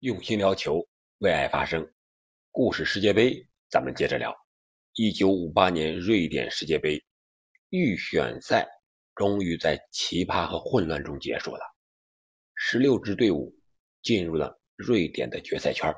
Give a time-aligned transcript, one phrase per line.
[0.00, 0.86] 用心聊球，
[1.18, 1.84] 为爱发声。
[2.52, 4.32] 故事世界杯，咱们接着聊。
[4.92, 7.04] 一九五八年瑞典世界杯
[7.70, 8.64] 预选赛
[9.16, 11.62] 终于在奇葩和混乱中结束了。
[12.54, 13.52] 十六支队伍
[14.00, 15.92] 进入了瑞典的决赛圈。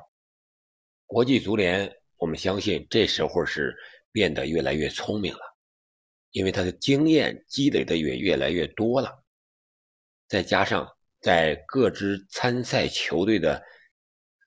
[1.05, 1.87] 国际足联，
[2.17, 3.71] 我们相信这时候是
[4.11, 5.41] 变得越来越聪明了，
[6.31, 9.23] 因为他的经验积累的也越来越多了。
[10.27, 10.89] 再加上
[11.19, 13.63] 在各支参赛球队的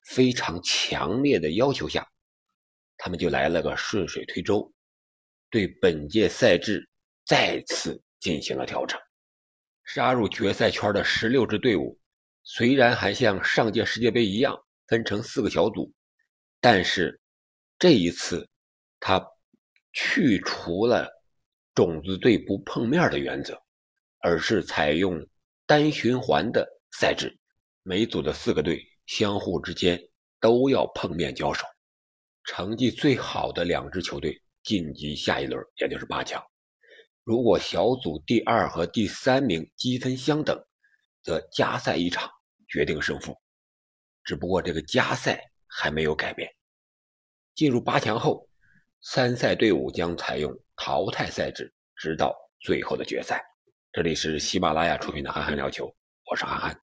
[0.05, 2.07] 非常强烈的要求下，
[2.97, 4.73] 他们就来了个顺水推舟，
[5.51, 6.89] 对本届赛制
[7.25, 9.01] 再次进行了调整。
[9.85, 11.99] 杀入决赛圈的十六支队伍，
[12.43, 15.93] 虽然还像上届世界杯一样分成四个小组，
[16.61, 17.21] 但是
[17.79, 18.49] 这一次
[19.01, 19.23] 他
[19.93, 21.11] 去除了
[21.75, 23.61] 种子队不碰面的原则，
[24.21, 25.27] 而是采用
[25.67, 27.37] 单循环的赛制，
[27.83, 28.83] 每组的四个队。
[29.07, 30.01] 相互之间
[30.41, 31.65] 都要碰面交手，
[32.45, 36.43] 成绩最好的两支球队晋级下一轮，也就是八强。
[37.23, 40.59] 如果小组第二和第三名积分相等，
[41.23, 42.31] 则加赛一场
[42.69, 43.35] 决定胜负。
[44.25, 46.51] 只不过这个加赛还没有改变。
[47.55, 48.49] 进入八强后，
[49.03, 53.43] 参赛队伍将采用淘汰赛制，直到最后的决赛。
[53.93, 55.87] 这里是喜马拉雅出品的《憨憨聊球》，
[56.31, 56.79] 我是憨憨。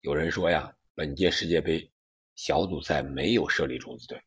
[0.00, 0.74] 有人说呀。
[0.96, 1.90] 本届世界杯
[2.36, 4.22] 小组赛没有设立种子队，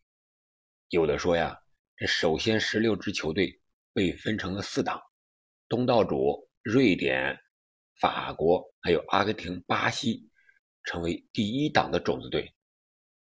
[0.90, 1.58] 有的说呀，
[1.96, 3.58] 这首先十六支球队
[3.94, 5.02] 被分成了四档，
[5.70, 7.40] 东道主瑞典、
[8.02, 10.30] 法国还有阿根廷、巴西
[10.84, 12.54] 成为第一档的种子队。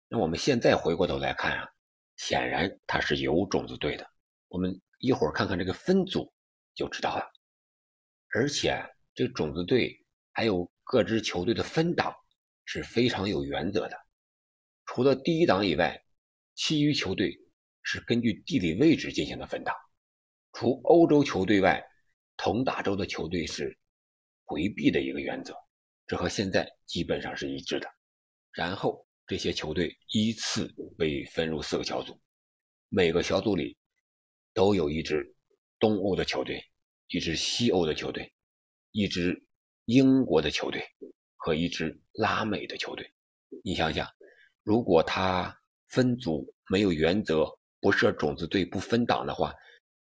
[0.09, 1.69] 那我们现在回过头来看啊，
[2.17, 4.05] 显然它是有种子队的。
[4.49, 6.29] 我们一会儿看看这个分组
[6.75, 7.25] 就知道了。
[8.33, 8.77] 而且
[9.15, 12.13] 这种子队还有各支球队的分档。
[12.67, 13.97] 是非常有原则的。
[14.85, 16.03] 除了第一档以外，
[16.53, 17.39] 其余球队
[17.81, 19.73] 是根据地理位置进行的分档。
[20.51, 21.81] 除欧洲球队外，
[22.35, 23.77] 同大洲的球队是
[24.43, 25.55] 回避的一个原则，
[26.05, 27.87] 这和现在基本上是一致的。
[28.51, 30.67] 然后这些球队依次
[30.97, 32.19] 被分入四个小组，
[32.89, 33.77] 每个小组里
[34.53, 35.33] 都有一支
[35.79, 36.61] 东欧的球队，
[37.07, 38.33] 一支西欧的球队，
[38.91, 39.45] 一支
[39.85, 40.83] 英国的球队。
[41.47, 43.09] 和一支拉美的球队，
[43.63, 44.05] 你想想，
[44.63, 47.47] 如果他分组没有原则，
[47.79, 49.53] 不设种子队，不分档的话，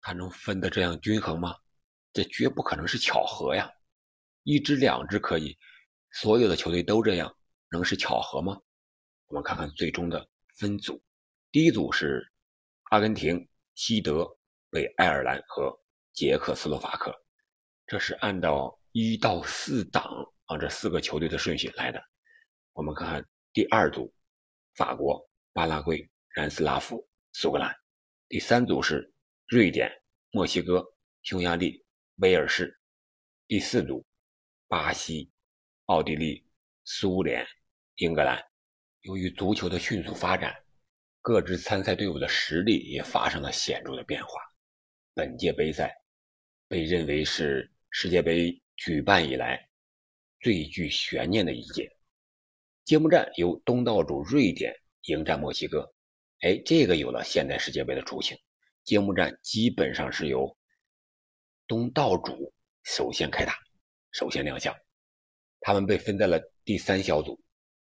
[0.02, 1.56] 他能分得这样均衡吗？
[2.12, 3.70] 这绝不可能是巧合呀！
[4.42, 5.56] 一支两支可以，
[6.12, 7.34] 所有的球队都这样，
[7.70, 8.60] 能是巧合吗？
[9.28, 10.28] 我们看看最终的
[10.58, 11.02] 分组，
[11.50, 12.22] 第一组是
[12.90, 14.28] 阿根廷、西德、
[14.68, 15.74] 北爱尔兰和
[16.12, 17.10] 捷克斯洛伐克，
[17.86, 20.04] 这是按照一到四档。
[20.50, 22.02] 按这四个球队的顺序来的，
[22.72, 24.12] 我们看看第二组：
[24.74, 27.72] 法国、巴拉圭、南斯拉夫、苏格兰；
[28.28, 29.12] 第三组是
[29.46, 29.88] 瑞典、
[30.32, 30.84] 墨西哥、
[31.22, 31.84] 匈牙利、
[32.16, 32.66] 威尔士；
[33.46, 34.04] 第四组
[34.66, 35.30] 巴西、
[35.84, 36.44] 奥地利、
[36.82, 37.46] 苏联、
[37.98, 38.44] 英格兰。
[39.02, 40.52] 由于足球的迅速发展，
[41.22, 44.32] 各支参赛队伍的实力也发生了显著的变化。
[45.14, 45.94] 本届杯赛
[46.66, 49.69] 被认为是世界杯举办以来。
[50.40, 51.94] 最具悬念的一届
[52.84, 55.92] 揭幕战由东道主瑞典迎战墨西哥，
[56.40, 58.36] 哎，这个有了现代世界杯的雏形。
[58.82, 60.56] 揭幕战基本上是由
[61.66, 62.52] 东道主
[62.84, 63.54] 首先开打，
[64.12, 64.74] 首先亮相。
[65.60, 67.38] 他们被分在了第三小组，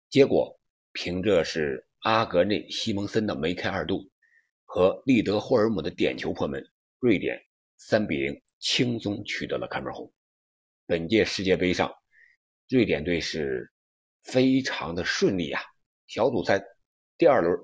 [0.09, 0.59] 结果
[0.91, 4.09] 凭着是阿格内西蒙森的梅开二度
[4.65, 6.61] 和利德霍尔姆的点球破门，
[6.99, 7.41] 瑞典
[7.77, 10.11] 三比零轻松取得了开门红。
[10.85, 11.89] 本届世界杯上。
[12.71, 13.69] 瑞典队是
[14.23, 15.61] 非常的顺利啊！
[16.07, 16.63] 小组赛
[17.17, 17.59] 第二轮，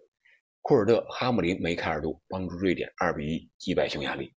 [0.62, 4.35] 库尔特、哈姆林梅开二度，帮助瑞典二比一击败匈牙利。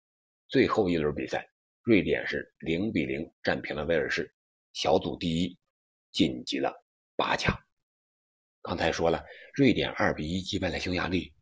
[0.50, 1.50] 最后一轮比赛，
[1.84, 4.30] 瑞典是零比零战平了威尔士，
[4.74, 5.58] 小组第一，
[6.12, 6.74] 晋级了
[7.16, 7.58] 八强。
[8.62, 9.24] 刚才说了，
[9.54, 11.34] 瑞典二比一击败了匈牙利，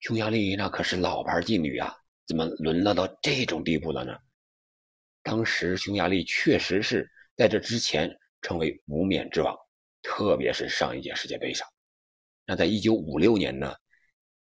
[0.00, 1.90] 匈牙利那可是老牌劲旅啊，
[2.26, 4.14] 怎么沦落到这种地步了呢？
[5.22, 8.14] 当时匈牙利确实是在这之前。
[8.40, 9.56] 成为无冕之王，
[10.02, 11.66] 特别是上一届世界杯上，
[12.46, 13.74] 那在一九五六年呢，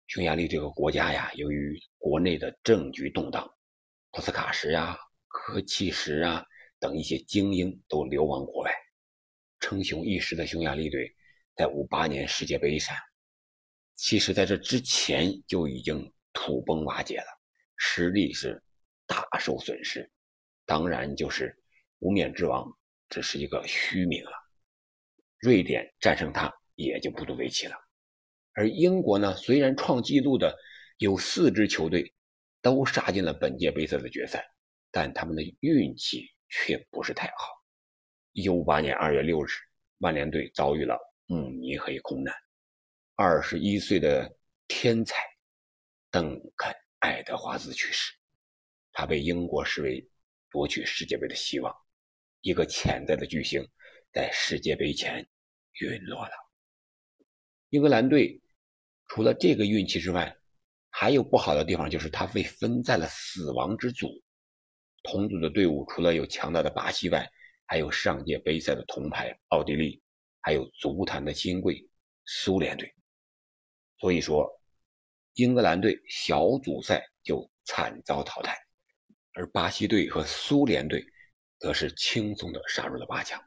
[0.08, 3.50] 匈牙利这个国家呀，由于国内的政局动荡，
[4.12, 4.98] 普斯卡什呀、
[5.28, 6.46] 科契什啊
[6.80, 8.72] 等一些精英都流亡国外，
[9.60, 11.16] 称雄一时的匈牙利队，
[11.56, 12.96] 在五八年世界杯上，
[13.96, 17.28] 其实在这之前就已经土崩瓦解了，
[17.78, 18.62] 实力是
[19.08, 20.12] 大受损失，
[20.66, 21.58] 当然就是
[22.00, 22.77] 无冕之王。
[23.10, 24.32] 只是一个虚名了。
[25.40, 27.76] 瑞典战胜他也就不足为奇了。
[28.54, 30.58] 而英国呢，虽然创纪录的
[30.98, 32.14] 有四支球队
[32.62, 34.44] 都杀进了本届杯赛的决赛，
[34.90, 37.54] 但他们的运气却不是太好。
[38.32, 39.50] 一九五八年二月六日，
[40.00, 42.34] 曼联队遭遇了慕尼黑空难，
[43.16, 44.36] 二十一岁的
[44.68, 45.24] 天才
[46.10, 48.12] 邓肯·爱德华兹去世，
[48.92, 50.10] 他被英国视为
[50.50, 51.72] 夺取世界杯的希望。
[52.42, 53.68] 一个潜在的巨星，
[54.14, 55.28] 在世界杯前
[55.82, 56.32] 陨落了。
[57.70, 58.42] 英格兰队
[59.08, 60.36] 除了这个运气之外，
[60.90, 64.08] 还有不好的地方，就是他被分在了死亡之组。
[65.04, 67.30] 同组的队伍除了有强大的巴西外，
[67.66, 70.02] 还有上届杯赛的铜牌奥地利，
[70.42, 71.88] 还有足坛的新贵
[72.26, 72.94] 苏联队。
[74.00, 74.50] 所以说，
[75.34, 78.58] 英格兰队小组赛就惨遭淘汰，
[79.34, 81.06] 而巴西队和苏联队。
[81.60, 83.42] 则是轻松地杀入了八强。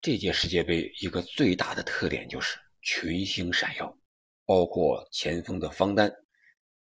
[0.00, 3.98] 这届世界杯一个最大的特点就是群星闪耀，
[4.44, 6.12] 包括前锋的方丹，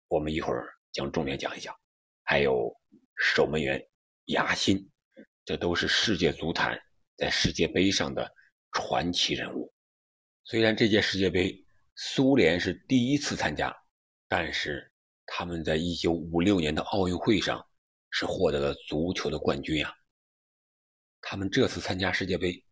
[0.07, 1.75] 我们一会儿将重点讲一讲，
[2.23, 2.73] 还有
[3.17, 3.79] 守门员
[4.27, 4.89] 亚辛，
[5.45, 6.79] 这都是世界足坛
[7.17, 8.33] 在世界杯上的
[8.71, 9.71] 传奇人物。
[10.43, 11.63] 虽然这届世界杯
[11.95, 13.75] 苏联是第一次参加，
[14.27, 14.91] 但是
[15.25, 17.63] 他们在一九五六年的奥运会上
[18.09, 19.93] 是获得了足球的冠军呀。
[21.21, 22.65] 他们这次参加世界杯，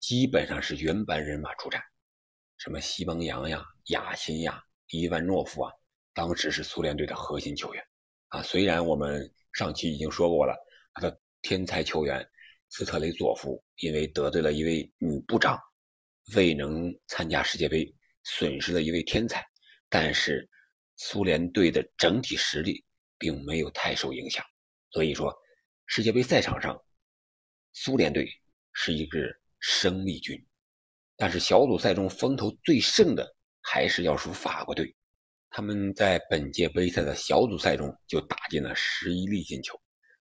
[0.00, 1.82] 基本上是原班人马出战，
[2.56, 5.72] 什么西蒙扬呀、亚辛呀、伊万诺夫啊，
[6.14, 7.84] 当时是苏联队的核心球员
[8.28, 8.42] 啊。
[8.42, 10.56] 虽然我们上期已经说过了，
[10.94, 12.26] 他的天才球员
[12.70, 15.60] 斯特雷佐夫因为得罪了一位女部长，
[16.34, 17.94] 未能参加世界杯，
[18.24, 19.46] 损失了一位天才，
[19.90, 20.48] 但是
[20.96, 22.82] 苏联队的整体实力
[23.18, 24.42] 并没有太受影响。
[24.90, 25.36] 所以说，
[25.86, 26.80] 世界杯赛场上。
[27.76, 28.26] 苏联队
[28.72, 30.42] 是一支生力军，
[31.16, 34.94] 但是小组赛中风头最盛的还是要数法国队。
[35.50, 39.80] 他们在本届杯赛的小组赛中就打进了十一粒进球，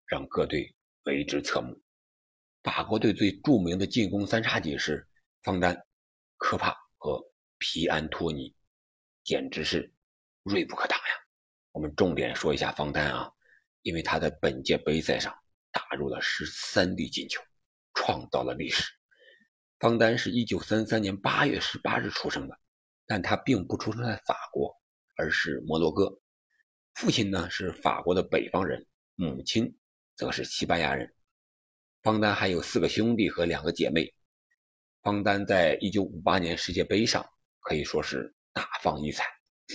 [0.06, 0.74] 让各队
[1.04, 1.82] 为之侧目。
[2.62, 5.08] 法国队最著名的进攻三叉戟是
[5.42, 5.74] 方丹、
[6.36, 7.18] 科帕和
[7.56, 8.54] 皮安托尼，
[9.24, 9.90] 简直是
[10.42, 11.14] 锐不可挡呀！
[11.72, 13.32] 我们重点说一下方丹啊，
[13.80, 15.34] 因为他在本届杯赛上。
[15.72, 17.42] 打入了十三粒进球，
[17.94, 18.84] 创造了历史。
[19.78, 22.58] 方丹是一九三三年八月十八日出生的，
[23.06, 24.74] 但他并不出生在法国，
[25.16, 26.20] 而是摩洛哥。
[26.94, 28.84] 父亲呢是法国的北方人，
[29.14, 29.78] 母亲
[30.16, 31.14] 则是西班牙人。
[32.02, 34.12] 方丹还有四个兄弟和两个姐妹。
[35.02, 37.24] 方丹在一九五八年世界杯上
[37.60, 39.24] 可以说是大放异彩，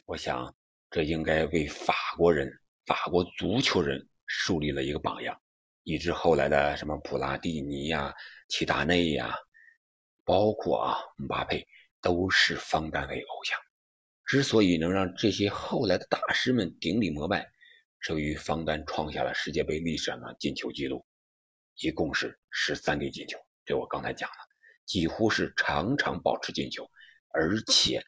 [0.05, 0.53] 我想
[0.91, 2.51] 这应该为法国人、
[2.85, 5.39] 法国足球人树立了一个榜样。
[5.83, 8.13] 以至后来的什么普拉蒂尼呀、
[8.47, 9.35] 齐达内呀，
[10.23, 11.67] 包括啊姆巴佩，
[11.99, 13.59] 都是方丹为偶像。
[14.25, 17.45] 之所以能让这些后来的大师们顶礼膜拜，
[17.99, 21.05] 是由于方丹创下了世界杯历史上的进球纪录，
[21.75, 23.37] 一共是十三粒进球。
[23.65, 24.37] 这我刚才讲了，
[24.85, 26.89] 几乎是场场保持进球，
[27.33, 28.01] 而且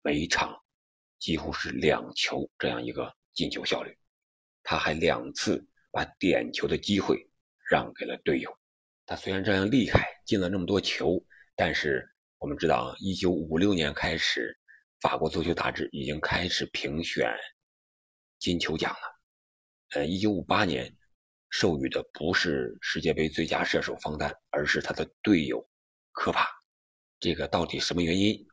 [0.00, 0.58] 每场
[1.18, 3.94] 几乎是两球这样一个进球效率。
[4.62, 5.62] 他还两次。
[5.92, 7.30] 把点球的机会
[7.70, 8.50] 让给了队友。
[9.04, 11.22] 他虽然这样厉害，进了那么多球，
[11.54, 12.08] 但是
[12.38, 14.58] 我们知道啊，一九五六年开始，
[15.00, 17.32] 法国足球杂志已经开始评选
[18.38, 19.20] 金球奖了。
[19.90, 20.96] 呃，一九五八年
[21.50, 25.68] 授予的不是世界杯最佳射手方丹，而是他的队友
[26.12, 26.48] 科帕。
[27.20, 28.46] 这个到底什么原因？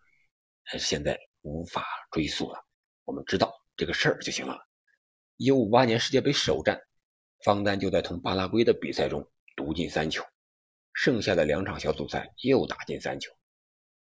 [0.71, 2.59] 呃现在无法追溯了。
[3.05, 4.59] 我们知道这个事儿就行了。
[5.37, 6.79] 一九五八年世界杯首战。
[7.43, 10.23] 方丹就在同巴拉圭的比赛中独进三球，
[10.93, 13.31] 剩下的两场小组赛又打进三球。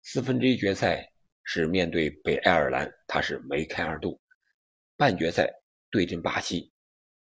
[0.02, 1.12] 四分之一决赛
[1.44, 4.20] 是面对北爱尔兰，他是梅开二度。
[4.96, 5.50] 半决赛
[5.90, 6.72] 对阵巴西，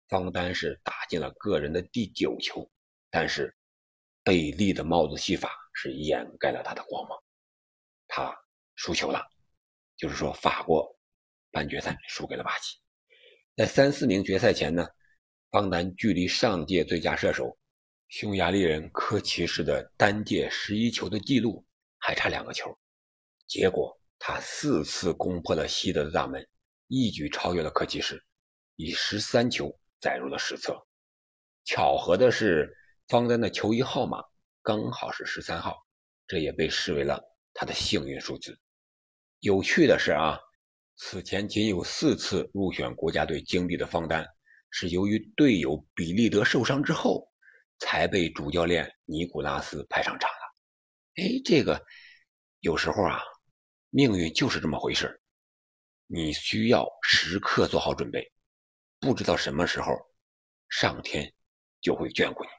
[0.09, 2.71] 方丹是打进了个人的第九球，
[3.11, 3.55] 但是
[4.23, 7.19] 贝利的帽子戏法是掩盖了他的光芒，
[8.09, 8.37] 他
[8.77, 9.27] 输球了。
[9.97, 10.99] 就是说，法国
[11.51, 12.79] 半决赛输给了巴西。
[13.57, 14.87] 在三四名决赛前呢？
[15.51, 17.59] 方丹距离上届最佳射手
[18.07, 21.65] 匈牙利人科奇士的单届十一球的记录
[21.99, 22.77] 还差两个球，
[23.49, 26.47] 结果他四次攻破了西德的大门，
[26.87, 28.23] 一举超越了科奇士，
[28.77, 30.81] 以十三球载入了史册。
[31.65, 32.73] 巧合的是，
[33.09, 34.23] 方丹的球衣号码
[34.63, 35.77] 刚好是十三号，
[36.29, 37.21] 这也被视为了
[37.53, 38.57] 他的幸运数字。
[39.41, 40.39] 有趣的是啊，
[40.97, 44.25] 此前仅有四次入选国家队经历的方丹。
[44.71, 47.31] 是由于队友比利德受伤之后，
[47.79, 51.23] 才被主教练尼古拉斯派上场的。
[51.23, 51.85] 哎，这个
[52.61, 53.21] 有时候啊，
[53.91, 55.21] 命运就是这么回事
[56.07, 58.33] 你需要时刻做好准备，
[58.99, 59.93] 不知道什么时候
[60.69, 61.33] 上天
[61.81, 62.51] 就会眷顾你。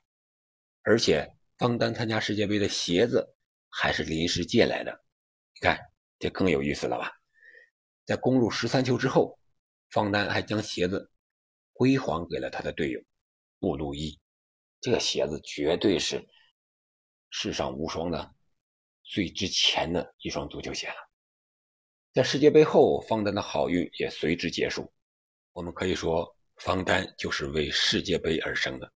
[0.84, 3.36] 而且方丹参加世界杯的鞋子
[3.70, 4.91] 还是临时借来的，
[5.53, 5.77] 你看
[6.18, 7.12] 这更有意思了吧？
[8.06, 9.38] 在攻入十三球之后，
[9.91, 11.11] 方丹还将鞋子
[11.74, 13.01] 归还给了他的队友
[13.60, 14.20] 布鲁伊。
[14.80, 16.28] 这个鞋子绝对是
[17.30, 18.34] 世上无双的
[19.04, 20.96] 最值钱的一双足球鞋了。
[22.13, 24.92] 在世界杯后，方丹的好运也随之结束。
[25.54, 28.92] 我们可以说，方丹就是为世界杯而生的，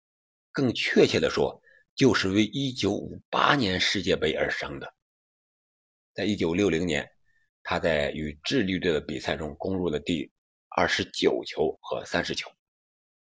[0.52, 1.62] 更确切的说，
[1.96, 4.94] 就是为1958年世界杯而生的。
[6.14, 7.10] 在1960年，
[7.62, 10.32] 他在与智利队的比赛中攻入了第
[10.70, 12.50] 二十九球和三十球。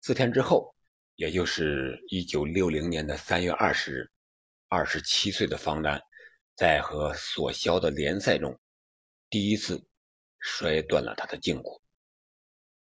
[0.01, 0.75] 四天之后。
[1.21, 4.11] 也就是一九六零年的三月二十日，
[4.69, 6.01] 二十七岁的方丹
[6.55, 8.57] 在和索肖的联赛中
[9.29, 9.85] 第一次
[10.39, 11.83] 摔断了他的胫骨，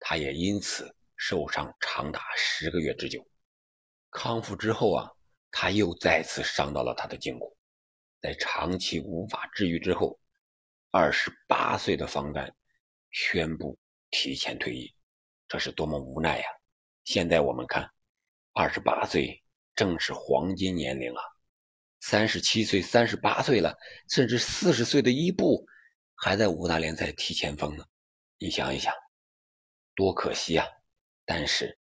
[0.01, 3.23] 他也因此受伤长达十个月之久。
[4.11, 5.11] 康复之后啊，
[5.51, 7.55] 他又再次伤到了他的胫骨，
[8.23, 10.19] 在长期无法治愈之后，
[10.91, 12.51] 二十八岁的方丹
[13.11, 13.79] 宣布
[14.11, 14.91] 提前退役，
[15.49, 16.47] 这是多么无奈呀！
[17.05, 17.91] 现在我们看。
[18.55, 19.43] 二十八岁
[19.75, 21.23] 正是黄金年龄啊，
[22.01, 23.75] 三十七岁、三十八岁了，
[24.11, 25.67] 甚至四十岁的伊布
[26.15, 27.85] 还在五大联赛踢前锋呢。
[28.37, 28.93] 你想一想，
[29.95, 30.67] 多可惜啊！
[31.25, 31.79] 但是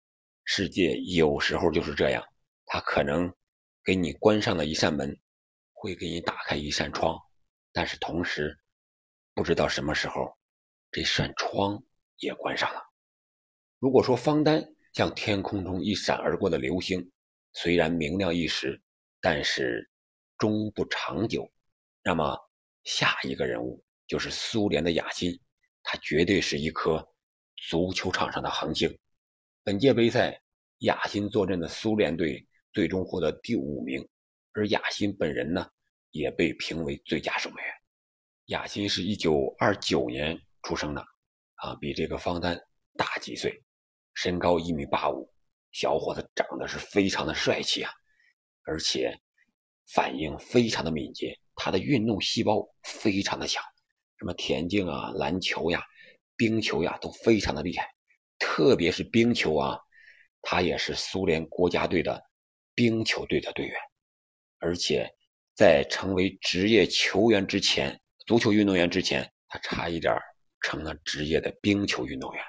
[0.44, 2.28] 世界有时候就是这样，
[2.66, 3.32] 他可能
[3.84, 5.16] 给你关上了一扇门，
[5.72, 7.16] 会给你打开一扇窗，
[7.72, 8.60] 但是同时
[9.36, 10.36] 不知道什么时候
[10.92, 11.80] 这扇窗
[12.18, 12.82] 也关上了。
[13.78, 14.75] 如果说方丹。
[14.96, 17.06] 像天空中一闪而过的流星，
[17.52, 18.82] 虽然明亮一时，
[19.20, 19.86] 但是
[20.38, 21.52] 终不长久。
[22.02, 22.34] 那么
[22.86, 25.38] 下一个人物就是苏联的雅辛，
[25.84, 27.06] 他绝对是一颗
[27.68, 28.98] 足球场上的恒星。
[29.66, 30.42] 本届杯赛，
[30.78, 34.08] 雅辛坐镇的苏联队最终获得第五名，
[34.54, 35.70] 而雅辛本人呢，
[36.12, 37.74] 也被评为最佳守门员。
[38.46, 41.06] 雅辛是一九二九年出生的，
[41.56, 42.58] 啊，比这个方丹
[42.96, 43.62] 大几岁。
[44.16, 45.30] 身高一米八五，
[45.72, 47.92] 小伙子长得是非常的帅气啊，
[48.64, 49.16] 而且
[49.94, 53.64] 反应非常的敏捷，他的运动细胞非常的强，
[54.18, 55.84] 什么田径啊、篮球呀、
[56.36, 57.88] 冰球呀都非常的厉害，
[58.40, 59.78] 特别是冰球啊，
[60.42, 62.24] 他也是苏联国家队的
[62.74, 63.76] 冰球队的队员，
[64.60, 65.14] 而且
[65.54, 70.18] 在成为职业球员之前，足球运动员之前，他差一点
[70.62, 72.42] 成了职业的冰球运动员。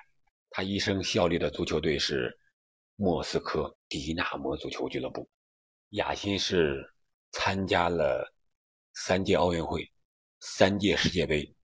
[0.56, 2.34] 他一生效力的足球队是
[2.94, 5.28] 莫斯科迪纳摩足球俱乐部。
[5.90, 6.82] 雅辛是
[7.32, 8.26] 参加了
[8.94, 9.86] 三届奥运会、
[10.40, 11.54] 三届世界杯，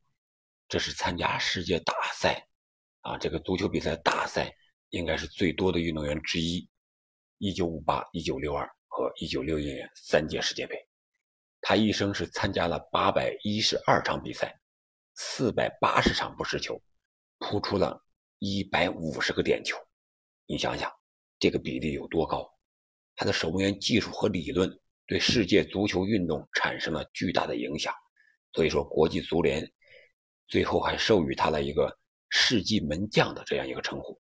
[0.68, 2.46] 这是参加世界大赛
[3.00, 4.54] 啊，这个足球比赛大赛
[4.90, 6.68] 应该是最多的运动员之一。
[7.38, 10.76] 一九五八、一九六二和一九六一年三届世界杯，
[11.62, 14.54] 他一生是参加了八百一十二场比赛，
[15.14, 16.78] 四百八十场不失球，
[17.38, 18.01] 扑出了。
[18.44, 19.76] 一百五十个点球，
[20.46, 20.90] 你想想，
[21.38, 22.44] 这个比例有多高？
[23.14, 24.68] 他的守门员技术和理论
[25.06, 27.94] 对世界足球运动产生了巨大的影响。
[28.52, 29.64] 所以说，国际足联
[30.49, 31.96] 最后还授予他了一个
[32.30, 34.20] “世纪门将”的这样一个称呼。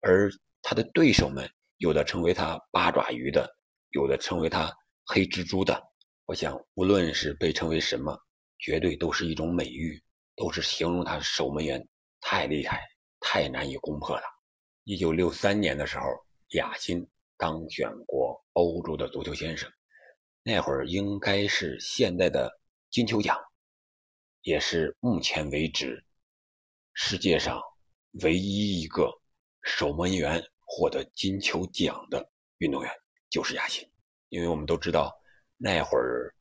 [0.00, 0.30] 而
[0.62, 1.46] 他的对手们，
[1.76, 3.54] 有的称为他“八爪鱼”的，
[3.90, 5.78] 有的称为他“黑蜘蛛”的。
[6.24, 8.18] 我想，无论是被称为什么，
[8.58, 10.02] 绝对都是一种美誉，
[10.36, 11.86] 都是形容他守门员
[12.22, 12.80] 太厉害。
[13.20, 14.22] 太难以攻破了。
[14.84, 16.04] 一九六三年的时候，
[16.52, 17.06] 雅辛
[17.36, 19.70] 当选过欧洲的足球先生，
[20.42, 22.50] 那会儿应该是现在的
[22.90, 23.38] 金球奖，
[24.42, 26.02] 也是目前为止
[26.94, 27.60] 世界上
[28.22, 29.12] 唯一一个
[29.62, 32.90] 守门员获得金球奖的运动员，
[33.28, 33.86] 就是雅辛。
[34.30, 35.14] 因为我们都知道，
[35.56, 36.34] 那会儿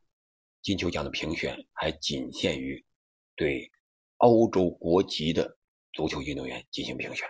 [0.62, 2.86] 金球奖的评选还仅限于
[3.36, 3.69] 对
[4.17, 5.56] 欧洲国籍的。
[5.98, 7.27] 足球运动员进行评选，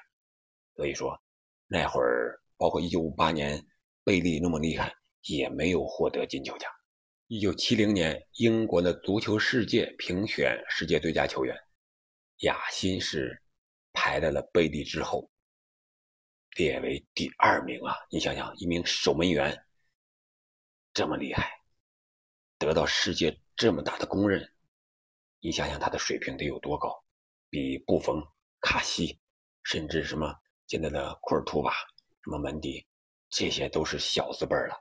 [0.76, 1.18] 所以说
[1.68, 3.66] 那会儿包括1958年
[4.04, 6.70] 贝利那么厉害，也没有获得金球奖。
[7.30, 11.58] 1970年英国的足球世界评选世界最佳球员，
[12.40, 13.42] 亚辛是
[13.94, 15.32] 排在了贝利之后，
[16.58, 17.96] 列为第二名啊！
[18.12, 19.64] 你想想，一名守门员
[20.94, 21.62] 这么厉害，
[22.58, 24.54] 得到世界这么大的公认，
[25.40, 27.02] 你想想他的水平得有多高？
[27.50, 28.22] 比布冯。
[28.62, 29.20] 卡西，
[29.64, 30.34] 甚至什么
[30.68, 31.74] 现在的库尔图瓦、
[32.24, 32.86] 什么门迪，
[33.30, 34.76] 这些都是小字辈了，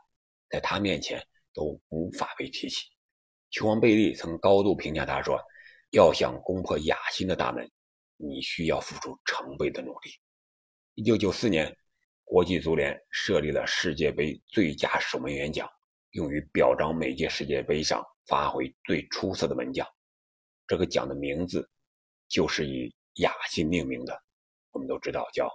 [0.49, 2.87] 在他面前都无法被提起。
[3.50, 5.40] 球王贝利曾高度评价他说
[5.92, 7.71] ：“要想攻破亚新的大门，
[8.16, 10.11] 你需要付出成倍的努力。
[10.95, 11.75] 一九九四年，
[12.25, 15.71] 国际足联设立了世界杯最佳守门员奖，
[16.11, 19.87] 用于表彰每届世界杯上发挥最出色的门将。
[20.66, 21.71] 这个奖的名字
[22.28, 24.23] 就是以亚新命名的，
[24.70, 25.50] 我们都知道叫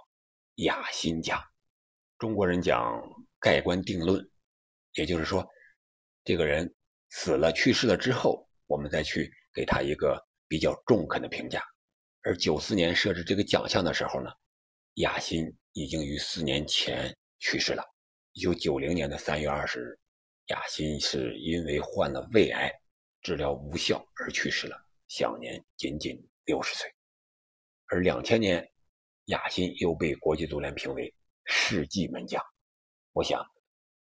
[0.56, 1.42] 亚新奖。
[2.18, 3.02] 中国人讲
[3.40, 4.24] 盖棺定论，
[4.94, 5.46] 也就是说，
[6.24, 6.74] 这个人
[7.10, 10.22] 死了去世了之后，我们再去给他一个。
[10.48, 11.64] 比较中肯的评价，
[12.20, 14.30] 而九四年设置这个奖项的时候呢，
[14.96, 17.82] 亚新已经于四年前去世了。
[18.32, 19.98] 一九九零年的三月二十日，
[20.48, 22.70] 亚新是因为患了胃癌，
[23.22, 24.76] 治疗无效而去世了，
[25.08, 26.94] 享年仅仅六十岁。
[27.92, 28.66] 而两千年，
[29.26, 32.42] 亚辛又被国际足联评为世纪门将，
[33.12, 33.44] 我想，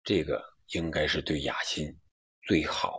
[0.05, 1.91] 这个应该是对亚辛
[2.43, 2.99] 最好、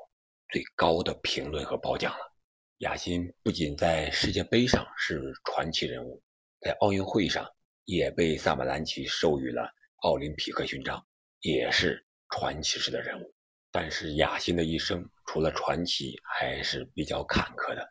[0.50, 2.34] 最高的评论和褒奖了。
[2.80, 6.20] 亚辛不仅在世界杯上是传奇人物，
[6.62, 7.48] 在奥运会上
[7.86, 11.00] 也被萨马兰奇授予了奥林匹克勋章，
[11.42, 13.32] 也是传奇式的人物。
[13.70, 17.88] 但是亚辛的一生除了传奇，还是比较坎坷的，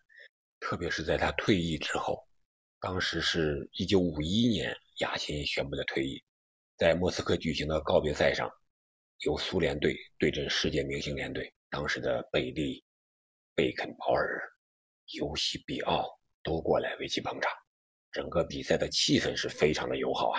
[0.58, 2.26] 特别是在他退役之后，
[2.80, 6.22] 当时是一九五一年，亚新宣布的退役，
[6.76, 8.48] 在莫斯科举行的告别赛上，
[9.24, 12.84] 由苏联队对阵世界明星联队，当时的贝利、
[13.54, 14.40] 贝肯鲍尔。
[15.14, 16.06] 尤西比奥
[16.42, 17.50] 都过来为其捧场，
[18.12, 20.38] 整个比赛的气氛是非常的友好啊，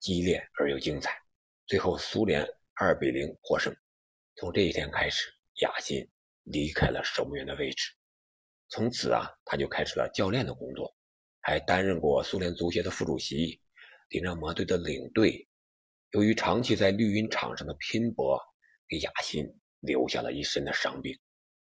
[0.00, 1.16] 激烈而又精彩。
[1.66, 2.44] 最后苏联
[2.74, 3.72] 二比零获胜。
[4.34, 6.04] 从这一天开始，亚新
[6.42, 7.92] 离开了守门员的位置，
[8.68, 10.92] 从此啊，他就开始了教练的工作，
[11.40, 13.60] 还担任过苏联足协的副主席、
[14.08, 15.48] 迪纳摩队的领队。
[16.12, 18.40] 由于长期在绿茵场上的拼搏，
[18.88, 19.44] 给亚新
[19.80, 21.18] 留下了一身的伤病。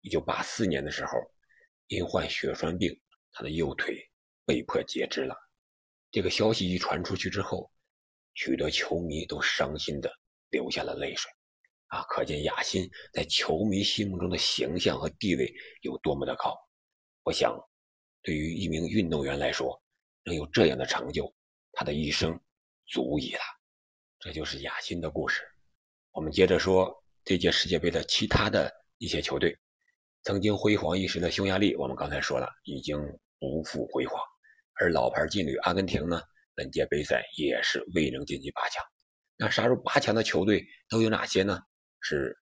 [0.01, 1.13] 一九八四年的时候。
[1.93, 3.01] 因患血栓病，
[3.33, 3.99] 他的右腿
[4.47, 5.35] 被迫截肢了。
[6.13, 7.69] 这个消息一传出去之后，
[8.35, 10.09] 许多球迷都伤心的
[10.51, 11.29] 流下了泪水。
[11.89, 15.53] 啊，可见亚新在球迷心目中的形象和地位
[15.83, 16.57] 有多么的高。
[17.25, 17.59] 我想，
[18.23, 19.81] 对于一名运动员来说，
[20.25, 21.33] 能有这样的成就，
[21.73, 22.39] 他的一生
[22.87, 23.41] 足矣了。
[24.19, 25.43] 这就是亚新的故事。
[26.13, 29.57] 我们接着说这届世界杯的其他的一些球队。
[30.23, 32.99] 曾经辉煌一时的匈牙利，我们刚才说了，已经
[33.39, 34.21] 不复辉煌；
[34.75, 36.21] 而老牌劲旅阿根廷呢，
[36.55, 38.85] 本届杯赛也是未能晋级八强。
[39.39, 41.59] 那杀入八强的球队都有哪些呢？
[42.03, 42.37] 是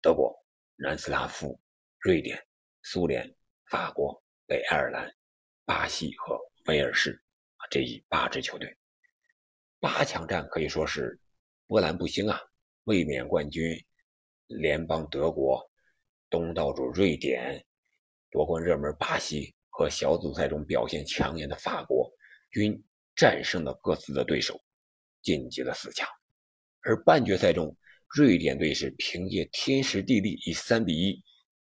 [0.00, 0.32] 德国、
[0.76, 1.60] 南斯拉夫、
[1.98, 2.40] 瑞典、
[2.82, 3.28] 苏联、
[3.68, 5.12] 法国、北爱尔兰、
[5.66, 7.20] 巴西和威尔士，
[7.68, 8.72] 这一八支球队。
[9.80, 11.20] 八强战可以说是
[11.66, 12.40] 波澜不兴啊，
[12.84, 13.76] 卫冕冠军
[14.46, 15.68] 联邦德国。
[16.30, 17.64] 东道主瑞典、
[18.30, 22.08] 夺冠热门巴西和小组赛中表现抢眼的法国，
[22.50, 22.80] 均
[23.16, 24.60] 战胜了各自的对手，
[25.22, 26.08] 晋级了四强。
[26.82, 27.76] 而半决赛中，
[28.08, 31.20] 瑞典队是凭借天时地利，以三比一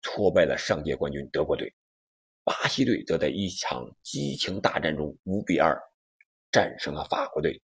[0.03, 1.67] 挫败了上届冠军德国队；
[2.47, 5.77] 巴西队则在一场激情大战中五比二
[6.49, 7.61] 战胜了法国队，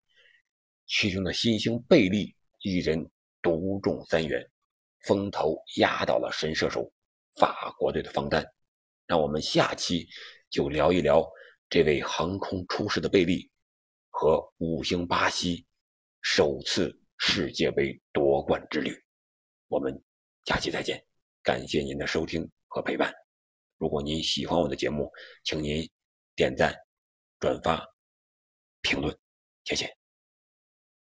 [0.87, 3.07] 其中的新星贝利一人
[3.43, 4.43] 独中三元。
[5.01, 6.91] 风头压倒了神射手
[7.37, 8.43] 法国队的方丹，
[9.05, 10.07] 让我们下期
[10.49, 11.23] 就聊一聊
[11.69, 13.51] 这位横空出世的贝利
[14.09, 15.63] 和五星巴西
[16.23, 18.99] 首次世界杯夺冠之旅。
[19.67, 20.03] 我们
[20.45, 21.03] 下期再见，
[21.43, 23.13] 感谢您的收听和陪伴。
[23.81, 25.11] 如果您喜欢我的节目，
[25.43, 25.89] 请您
[26.35, 26.71] 点赞、
[27.39, 27.83] 转发、
[28.83, 29.17] 评论，
[29.63, 30.00] 谢谢。